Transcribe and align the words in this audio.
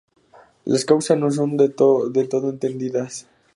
La 0.65 0.79
causas 0.91 1.15
no 1.19 1.29
son 1.29 1.57
del 1.57 1.75
todo 1.75 2.49
entendidas. 2.49 3.27